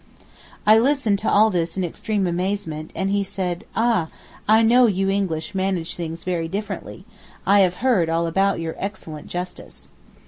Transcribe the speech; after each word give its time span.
I 0.65 0.79
listened 0.79 1.19
to 1.19 1.29
all 1.29 1.51
this 1.51 1.77
in 1.77 1.83
extreme 1.83 2.25
amazement, 2.25 2.89
and 2.95 3.11
he 3.11 3.21
said, 3.21 3.65
'Ah! 3.75 4.07
I 4.47 4.63
know 4.63 4.87
you 4.87 5.11
English 5.11 5.53
manage 5.53 5.95
things 5.95 6.23
very 6.23 6.47
differently; 6.47 7.05
I 7.45 7.59
have 7.59 7.75
heard 7.85 8.09
all 8.09 8.25
about 8.25 8.59
your 8.59 8.73
excellent 8.79 9.27
justice. 9.27 9.91